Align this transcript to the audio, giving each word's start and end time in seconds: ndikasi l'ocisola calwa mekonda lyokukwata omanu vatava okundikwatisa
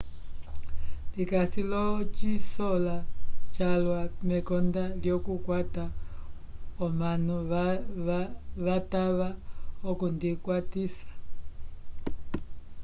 ndikasi 1.11 1.61
l'ocisola 1.71 2.95
calwa 3.55 3.99
mekonda 4.29 4.83
lyokukwata 5.01 5.85
omanu 6.85 7.35
vatava 8.65 9.29
okundikwatisa 9.89 11.07